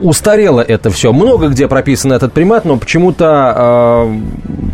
[0.00, 1.12] устарело это все.
[1.12, 4.20] Много где прописан этот примат, но почему-то а,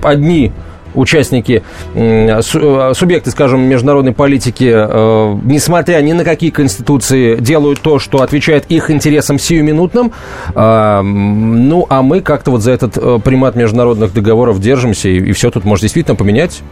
[0.02, 0.52] одни
[0.96, 1.62] участники,
[1.94, 8.64] э, субъекты, скажем, международной политики, э, несмотря ни на какие конституции, делают то, что отвечает
[8.68, 10.12] их интересам сиюминутным.
[10.54, 15.50] Э, ну, а мы как-то вот за этот примат международных договоров держимся, и, и все
[15.50, 16.62] тут может действительно поменять.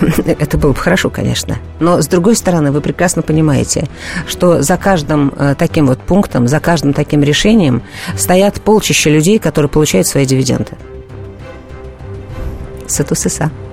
[0.26, 1.58] Это было бы хорошо, конечно.
[1.78, 3.88] Но, с другой стороны, вы прекрасно понимаете,
[4.26, 7.82] что за каждым таким вот пунктом, за каждым таким решением
[8.16, 10.72] стоят полчища людей, которые получают свои дивиденды.
[12.90, 13.44] Сатусеса.
[13.46, 13.69] А,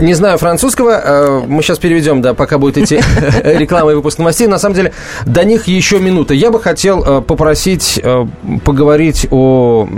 [0.00, 3.00] не знаю французского, а, мы сейчас переведем, да, пока будет идти
[3.44, 4.46] реклама и выпуск новостей.
[4.46, 4.92] На самом деле,
[5.26, 6.34] до них еще минута.
[6.34, 8.00] Я бы хотел а, попросить
[8.64, 9.88] поговорить о,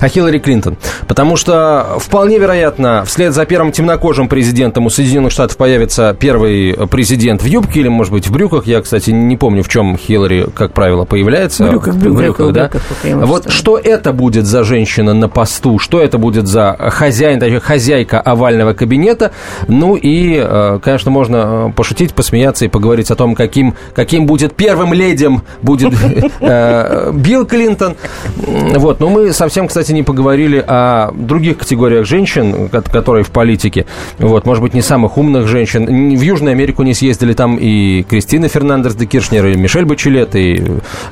[0.00, 5.56] о Хиллари Клинтон, потому что вполне вероятно, вслед за первым темнокожим президентом у Соединенных Штатов
[5.56, 8.66] появится первый президент в юбке или, может быть, в брюках.
[8.66, 11.66] Я, кстати, не помню, в чем Хиллари, как правило, появляется.
[11.66, 12.68] В брюках, в брюках, в брюках да.
[12.68, 18.20] Брюках, вот что это будет за женщина на посту, что это будет за хозяин, хозяйка
[18.20, 19.32] овального кабинета.
[19.66, 24.54] Ну и, э, конечно, можно э, пошутить, посмеяться и поговорить о том, каким, каким будет
[24.54, 25.94] первым ледем будет
[26.40, 27.96] э, Билл Клинтон.
[28.36, 29.00] Вот.
[29.00, 33.86] Но мы совсем, кстати, не поговорили о других категориях женщин, которые в политике.
[34.18, 34.46] Вот.
[34.46, 35.86] Может быть, не самых умных женщин.
[36.16, 40.62] В Южную Америку не съездили там и Кристина Фернандес де Киршнер, и Мишель Бачелет, и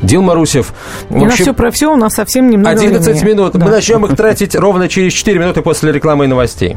[0.02, 0.72] Дилма Русев.
[1.08, 3.34] В общем, все про все у нас совсем немного 11 времени.
[3.34, 3.52] минут.
[3.54, 3.64] Да.
[3.64, 6.76] Мы начнем их тратить ровно через 4 минуты после рекламы и новостей.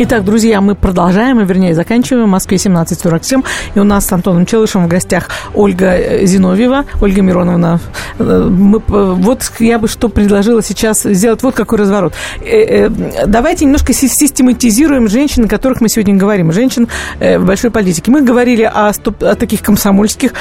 [0.00, 2.26] Итак, друзья, мы продолжаем, и вернее заканчиваем.
[2.26, 3.44] В Москве 17.47.
[3.74, 7.80] И у нас с Антоном Челышем в гостях Ольга э, Зиновьева, Ольга Мироновна.
[8.20, 12.14] Э, мы, вот я бы что предложила сейчас сделать вот какой разворот.
[12.40, 12.88] Э,
[13.26, 16.52] давайте немножко систематизируем женщин, о которых мы сегодня говорим.
[16.52, 16.86] Женщин
[17.18, 18.12] в большой политике.
[18.12, 20.32] Мы говорили о, о таких комсомольских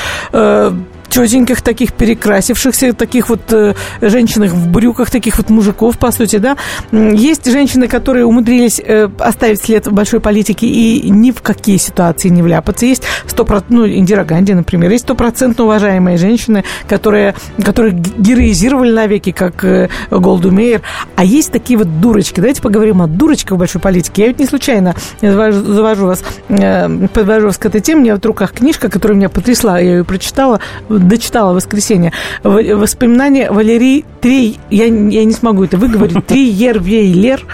[1.09, 6.57] тетеньких таких перекрасившихся, таких вот э, женщинах в брюках, таких вот мужиков, по сути, да.
[6.91, 12.29] Есть женщины, которые умудрились э, оставить след в большой политике и ни в какие ситуации
[12.29, 12.85] не вляпаться.
[12.85, 19.63] Есть 100%, ну, Индира Ганди, например, есть стопроцентно уважаемые женщины, которые, которые героизировали навеки, как
[19.63, 20.81] э, Голду Мейер.
[21.15, 22.39] А есть такие вот дурочки.
[22.39, 24.23] Давайте поговорим о дурочках в большой политике.
[24.23, 27.99] Я ведь не случайно завожу, завожу вас, э, подвожу вас к этой теме.
[27.99, 30.59] У меня в руках книжка, которая меня потрясла, я ее прочитала
[30.99, 32.11] дочитала в воскресенье.
[32.43, 37.45] Воспоминания Валерии Трей, я, я не смогу это выговорить, Триер Вейлер.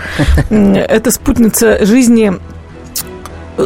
[0.49, 2.33] Это спутница жизни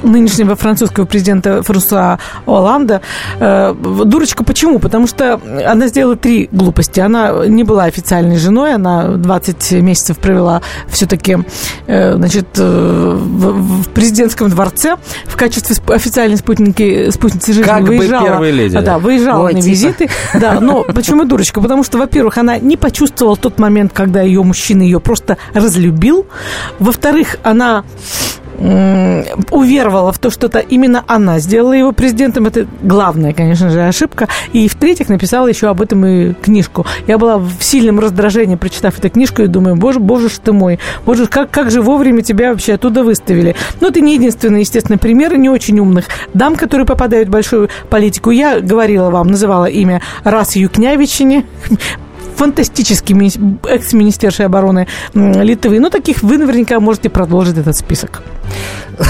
[0.03, 3.01] нынешнего французского президента Франсуа Оланда.
[3.39, 4.79] Э, дурочка почему?
[4.79, 6.99] Потому что она сделала три глупости.
[6.99, 11.37] Она не была официальной женой, она 20 месяцев провела все-таки
[11.87, 18.39] э, значит, э, в президентском дворце в качестве официальной спутники, спутницы жизни как выезжала.
[18.39, 18.99] Бы леди, да, да.
[18.99, 19.71] выезжала Ой, на типа.
[19.71, 20.09] визиты.
[20.33, 21.61] Да, но почему дурочка?
[21.61, 26.25] Потому что, во-первых, она не почувствовала тот момент, когда ее мужчина ее просто разлюбил.
[26.79, 27.83] Во-вторых, она
[28.57, 32.47] уверовала в то, что это именно она сделала его президентом.
[32.47, 34.27] Это главная, конечно же, ошибка.
[34.53, 36.85] И в-третьих, написала еще об этом и книжку.
[37.07, 40.79] Я была в сильном раздражении, прочитав эту книжку, и думаю, боже, боже ж ты мой,
[41.05, 43.55] боже, как, как же вовремя тебя вообще оттуда выставили.
[43.79, 48.31] Но это не единственный, естественно, пример не очень умных дам, которые попадают в большую политику.
[48.31, 51.45] Я говорила вам, называла имя Рас Юкнявичине,
[52.37, 53.15] фантастический
[53.67, 55.79] экс-министершей обороны Литвы.
[55.79, 58.21] Ну, таких вы наверняка можете продолжить этот список.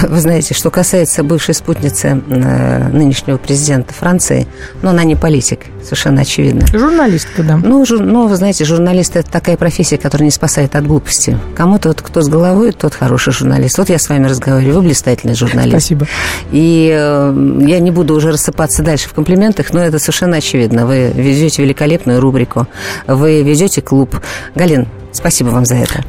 [0.08, 4.46] Вы знаете, что касается бывшей спутницы э, нынешнего президента Франции,
[4.82, 6.66] ну, она не политик, совершенно очевидно.
[6.72, 7.56] Журналистка, да.
[7.56, 11.38] Ну, жур, ну, вы знаете, журналист– это такая профессия, которая не спасает от глупости.
[11.56, 13.78] Кому-то вот кто с головой, тот хороший журналист.
[13.78, 15.70] Вот я с вами разговариваю, вы блистательный журналист.
[15.70, 16.06] Спасибо.
[16.52, 20.86] И э, я не буду уже рассыпаться дальше в комплиментах, но это совершенно очевидно.
[20.86, 22.66] Вы везете великолепную рубрику,
[23.06, 24.16] вы везете клуб.
[24.54, 24.86] Галин,
[25.18, 26.04] Спасибо вам за это.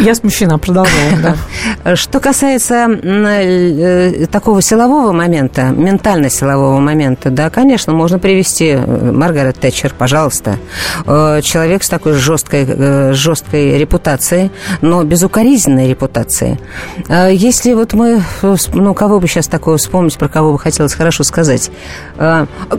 [0.00, 1.96] Я смущена, продолжаем, да.
[1.96, 9.92] Что касается э, такого силового момента, ментально-силового момента, да, конечно, можно привести э, Маргарет Тэтчер,
[9.96, 10.56] пожалуйста.
[11.06, 16.58] Э, человек с такой жесткой, жесткой репутацией, но безукоризненной репутацией.
[17.08, 18.22] Если вот мы,
[18.72, 21.70] ну, кого бы сейчас такого вспомнить, про кого бы хотелось хорошо сказать.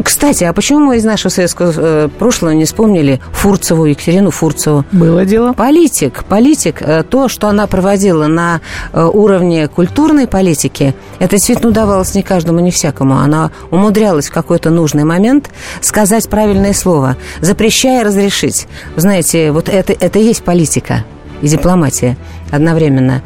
[0.04, 4.84] Кстати, а почему мы из нашего советского прошлого не вспомнили Фурцеву, Екатерину Фурцеву?
[4.92, 5.54] Было дело.
[5.60, 8.62] Политик, политик, э, то, что она проводила на
[8.94, 13.16] э, уровне культурной политики, это действительно удавалось не каждому, не всякому.
[13.18, 15.50] Она умудрялась в какой-то нужный момент
[15.82, 18.70] сказать правильное слово, запрещая разрешить.
[18.96, 21.04] Знаете, вот это, это и есть политика
[21.42, 22.16] и дипломатия
[22.52, 23.22] одновременно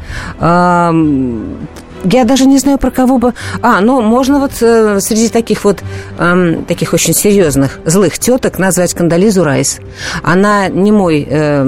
[2.04, 3.34] я даже не знаю, про кого бы...
[3.62, 5.82] А, ну, можно вот э, среди таких вот,
[6.18, 9.80] э, таких очень серьезных, злых теток назвать Кандализу Райс.
[10.22, 11.26] Она не мой...
[11.28, 11.64] Э,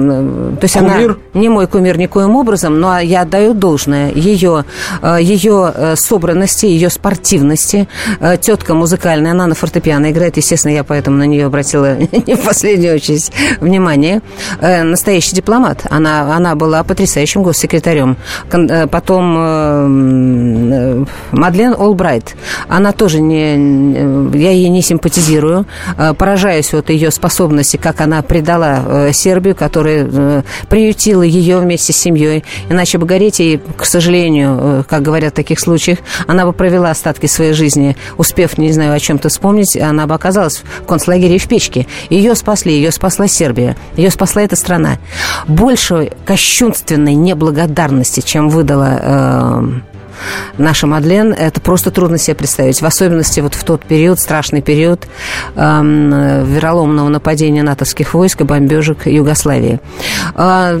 [0.59, 1.11] то есть кумир?
[1.11, 4.65] она не мой кумир никоим образом, но я отдаю должное ее,
[5.01, 7.87] э, ее э, собранности, ее спортивности.
[8.19, 10.37] Э, тетка музыкальная, она на фортепиано играет.
[10.37, 11.95] Естественно, я поэтому на нее обратила
[12.27, 14.21] не в последнюю очередь внимание.
[14.61, 15.85] Э, настоящий дипломат.
[15.89, 18.17] Она, она была потрясающим госсекретарем.
[18.51, 19.35] Э, потом...
[19.37, 20.26] Э,
[21.31, 22.35] Мадлен Олбрайт.
[22.67, 24.37] Она тоже не...
[24.37, 25.65] Я ей не симпатизирую.
[25.97, 31.97] Э, поражаюсь от ее способности, как она предала э, Сербию, которая приютила ее вместе с
[31.97, 32.43] семьей.
[32.69, 37.25] Иначе бы гореть ей, к сожалению, как говорят в таких случаях, она бы провела остатки
[37.25, 41.87] своей жизни, успев, не знаю, о чем-то вспомнить, она бы оказалась в концлагере в печке.
[42.09, 44.97] Ее спасли, ее спасла Сербия, ее спасла эта страна.
[45.47, 49.63] Больше кощунственной неблагодарности, чем выдала
[50.57, 52.81] наша Мадлен, это просто трудно себе представить.
[52.81, 55.07] В особенности вот в тот период, страшный период
[55.55, 59.79] э, вероломного нападения натовских войск и бомбежек Югославии.
[60.35, 60.79] А,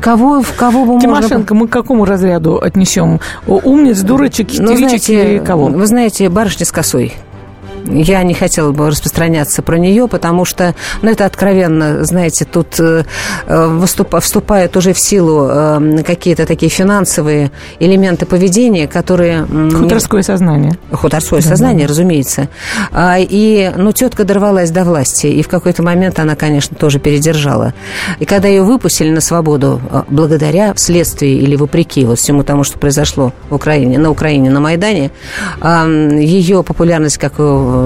[0.00, 1.54] Кого, в кого бы Тимошенко можно...
[1.54, 3.18] мы к какому разряду отнесем?
[3.46, 5.66] Умниц, дурочек, истеричек ну, знаете, или кого?
[5.66, 7.14] Вы знаете, барышня с косой
[7.88, 13.04] я не хотела бы распространяться про нее, потому что, ну, это откровенно, знаете, тут э,
[13.46, 19.46] выступ, вступают уже в силу э, какие-то такие финансовые элементы поведения, которые...
[19.46, 20.78] Хуторское сознание.
[20.90, 21.90] Хуторское да, сознание, да.
[21.90, 22.48] разумеется.
[22.92, 27.74] А, и, ну, тетка дорвалась до власти, и в какой-то момент она, конечно, тоже передержала.
[28.18, 32.78] И когда ее выпустили на свободу, э, благодаря, вследствие или вопреки вот всему тому, что
[32.78, 35.10] произошло в Украине, на Украине, на Майдане,
[35.62, 37.34] ее популярность, как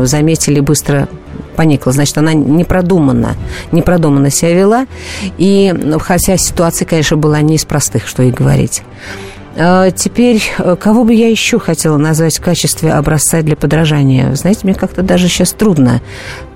[0.04, 1.08] заметили, быстро
[1.56, 1.92] поникла.
[1.92, 3.36] Значит, она непродуманно,
[3.72, 4.86] непродуманно себя вела.
[5.38, 8.82] И ну, хотя ситуация, конечно, была не из простых, что и говорить.
[9.56, 14.34] А, теперь, э, кого бы я еще хотела назвать в качестве образца для подражания?
[14.34, 16.00] Знаете, мне как-то даже сейчас трудно.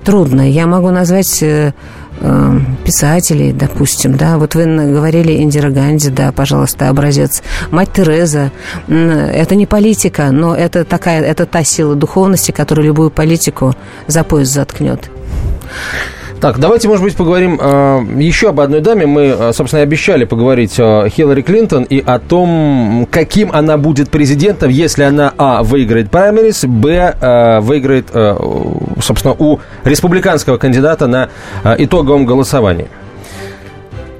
[0.03, 0.49] Трудно.
[0.49, 1.73] Я могу назвать э,
[2.21, 7.43] э, писателей, допустим, да, вот вы говорили Индира Ганди, да, пожалуйста, образец.
[7.71, 8.51] Мать Тереза,
[8.87, 13.75] это не политика, но это такая, это та сила духовности, которая любую политику
[14.07, 15.09] за пояс заткнет.
[16.45, 19.07] Так, давайте, может быть, поговорим э, еще об одной даме.
[19.07, 24.69] Мы, э, собственно, обещали поговорить о Хиллари Клинтон и о том, каким она будет президентом,
[24.69, 28.37] если она, а, выиграет праймерис, б, э, выиграет, э,
[29.01, 31.29] собственно, у республиканского кандидата на
[31.63, 32.89] э, итоговом голосовании.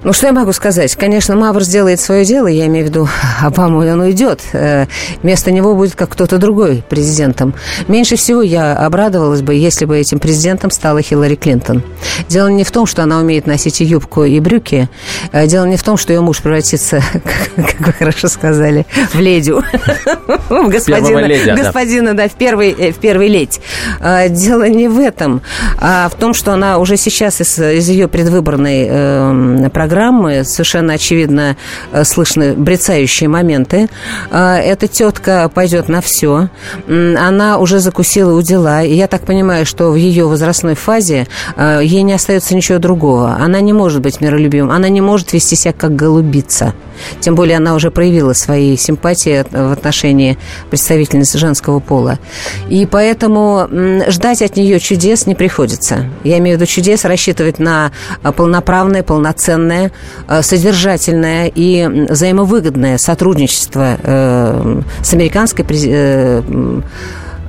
[0.05, 0.95] Ну, что я могу сказать?
[0.95, 3.09] Конечно, Мавр сделает свое дело, я имею в виду
[3.41, 4.39] Обаму, и он уйдет.
[4.53, 4.85] Э,
[5.23, 7.55] вместо него будет как кто-то другой президентом.
[7.87, 11.81] Меньше всего я обрадовалась бы, если бы этим президентом стала Хиллари Клинтон.
[12.29, 14.89] Дело не в том, что она умеет носить и юбку, и брюки.
[15.31, 17.01] Э, дело не в том, что ее муж превратится,
[17.55, 19.63] как вы хорошо сказали, в ледю.
[20.51, 23.59] Господина, господина, да, в первый, э, в первый ледь.
[24.29, 25.41] Дело не в этом,
[25.79, 30.93] а в том, что она уже сейчас из, из ее предвыборной эм, программы программы совершенно
[30.93, 31.55] очевидно
[31.93, 33.87] э, слышны брецающие моменты.
[34.29, 36.49] Э, эта тетка пойдет на все.
[36.89, 38.83] Она уже закусила у дела.
[38.83, 43.37] И я так понимаю, что в ее возрастной фазе э, ей не остается ничего другого.
[43.39, 44.71] Она не может быть миролюбимым.
[44.71, 46.73] Она не может вести себя как голубица.
[47.19, 50.37] Тем более она уже проявила свои симпатии в отношении
[50.69, 52.19] представительницы женского пола.
[52.69, 53.67] И поэтому
[54.07, 56.05] ждать от нее чудес не приходится.
[56.23, 57.91] Я имею в виду чудес рассчитывать на
[58.35, 59.74] полноправное, полноценное
[60.27, 66.41] Э, содержательное и взаимовыгодное сотрудничество э, с американской э,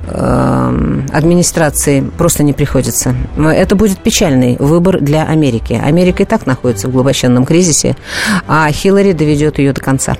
[0.07, 3.15] администрации просто не приходится.
[3.37, 5.79] Это будет печальный выбор для Америки.
[5.83, 7.95] Америка и так находится в глубоченном кризисе,
[8.47, 10.17] а Хиллари доведет ее до конца.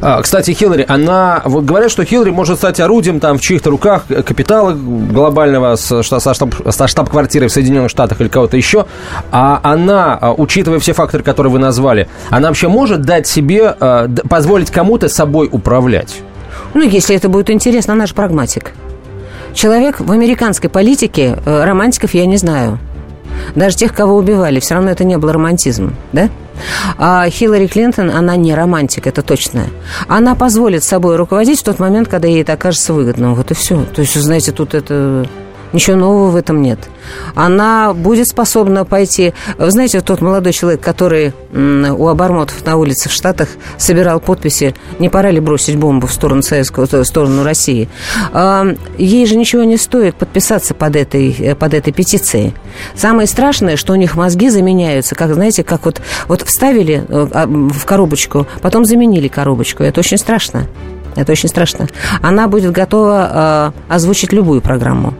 [0.00, 1.42] А, кстати, Хиллари, она...
[1.44, 6.34] Вот говорят, что Хиллари может стать орудием там в чьих-то руках капитала глобального со, со,
[6.34, 8.86] штаб, со штаб-квартирой в Соединенных Штатах или кого-то еще.
[9.30, 14.08] А она, а, учитывая все факторы, которые вы назвали, она вообще может дать себе, а,
[14.28, 16.20] позволить кому-то собой управлять?
[16.74, 18.72] Ну, если это будет интересно, она же прагматик.
[19.54, 22.78] Человек в американской политике, э, романтиков я не знаю.
[23.54, 26.28] Даже тех, кого убивали, все равно это не был романтизм, да?
[26.98, 29.66] А Хиллари Клинтон, она не романтик, это точно.
[30.08, 33.34] Она позволит собой руководить в тот момент, когда ей это окажется выгодным.
[33.34, 33.84] Вот и все.
[33.84, 35.26] То есть, знаете, тут это
[35.72, 36.78] Ничего нового в этом нет.
[37.34, 39.34] Она будет способна пойти...
[39.58, 45.08] Вы знаете, тот молодой человек, который у обормотов на улице в Штатах собирал подписи, не
[45.08, 47.88] пора ли бросить бомбу в сторону Советского, в сторону России.
[48.32, 48.66] А,
[48.96, 52.54] ей же ничего не стоит подписаться под этой, э, под этой петицией.
[52.94, 57.84] Самое страшное, что у них мозги заменяются, как, знаете, как вот, вот вставили э, в
[57.84, 59.82] коробочку, потом заменили коробочку.
[59.82, 60.66] Это очень страшно.
[61.16, 61.88] Это очень страшно.
[62.22, 65.14] Она будет готова э, озвучить любую программу.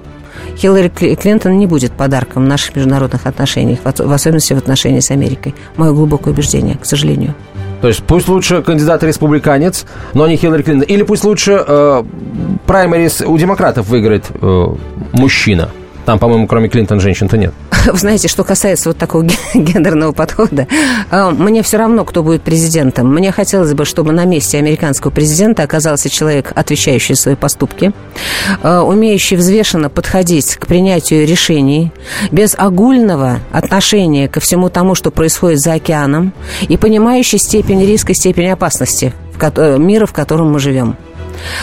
[0.58, 5.54] Хиллари Клинтон не будет подарком в наших международных отношениях, в особенности в отношении с Америкой.
[5.76, 7.34] Мое глубокое убеждение, к сожалению.
[7.80, 10.88] То есть пусть лучше кандидат республиканец, но не Хиллари Клинтон.
[10.88, 12.04] Или пусть лучше э,
[12.66, 14.66] праймерис у демократов выиграет э,
[15.12, 15.68] мужчина.
[16.04, 17.52] Там, по-моему, кроме Клинтон женщин-то нет.
[17.92, 19.24] Вы знаете, что касается вот такого
[19.54, 20.66] гендерного подхода,
[21.10, 23.12] э, мне все равно, кто будет президентом.
[23.12, 27.92] Мне хотелось бы, чтобы на месте американского президента оказался человек, отвечающий за свои поступки,
[28.62, 31.92] э, умеющий взвешенно подходить к принятию решений,
[32.30, 36.32] без огульного отношения ко всему тому, что происходит за океаном,
[36.68, 39.12] и понимающий степень риска, степень опасности
[39.78, 40.96] мира, в котором мы живем.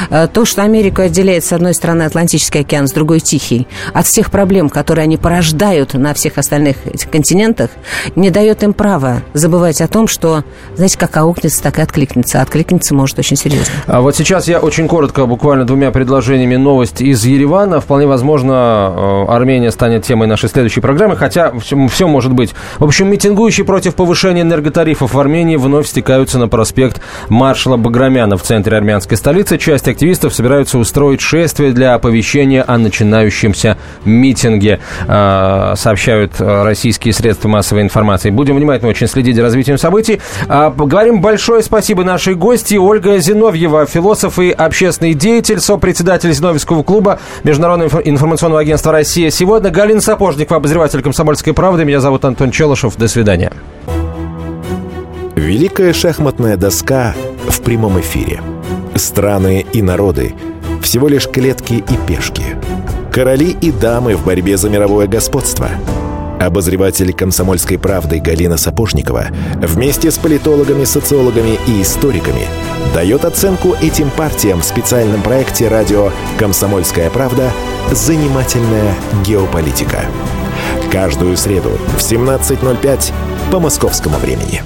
[0.10, 4.32] Э, то, что Америку отделяет с одной стороны Атлантический океан, с другой Тихий, от всех
[4.32, 6.78] проблем, которые они порождают на всех остальных
[7.12, 7.70] континентах,
[8.16, 10.44] не дает им права забывать о том, что,
[10.76, 12.42] знаете, как аукнется, так и откликнется.
[12.42, 13.74] Откликнется может очень серьезно.
[13.88, 17.80] А вот сейчас я очень коротко, буквально двумя предложениями новость из Еревана.
[17.80, 22.54] Вполне возможно, э, Армения станет темой нашей следующей программы, хотя все, все может быть.
[22.80, 28.44] В общем, митингующие против повышения энерготарифов в Армении вновь стекаются на проспект маршала Баграмяна в
[28.44, 36.34] центре армянской столицы часть активистов собираются устроить шествие для оповещения о начинающемся митинге, а, сообщают
[36.38, 38.30] а, российские средства массовой информации.
[38.30, 40.22] Будем внимательно очень следить за развитием событий.
[40.48, 47.20] А, говорим большое спасибо нашей гости Ольга Зиновьева, философ и общественный деятель, сопредседатель Зиновьевского клуба
[47.44, 49.32] Международного информационного агентства «Россия».
[49.32, 51.86] Сегодня Галина Сапожникова, обозреватель «Комсомольской правды».
[51.86, 52.98] Меня зовут Антон Челышев.
[52.98, 53.52] До свидания.
[55.36, 57.16] Великая шахматная доска
[57.48, 58.42] в прямом эфире–
[58.96, 60.34] страны и народы–
[60.86, 62.44] всего лишь клетки и пешки.
[63.12, 65.70] Короли и дамы в борьбе за мировое господство.
[66.40, 72.46] Обозреватель комсомольской правды Галина Сапожникова вместе с политологами, социологами и историками
[72.94, 77.52] дает оценку этим партиям в специальном проекте радио «Комсомольская правда.
[77.92, 78.94] Занимательная
[79.26, 80.06] геополитика».
[80.92, 83.12] Каждую среду в 17.05
[83.52, 84.62] по московскому времени.